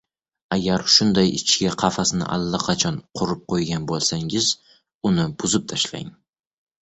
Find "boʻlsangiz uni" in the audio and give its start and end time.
3.91-5.27